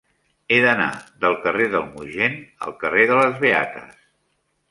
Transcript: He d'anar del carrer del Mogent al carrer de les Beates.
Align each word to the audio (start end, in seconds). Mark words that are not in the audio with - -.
He 0.53 0.57
d'anar 0.61 0.85
del 1.25 1.35
carrer 1.43 1.67
del 1.75 1.85
Mogent 1.91 2.39
al 2.67 2.75
carrer 2.85 3.05
de 3.11 3.19
les 3.21 3.39
Beates. 3.45 4.01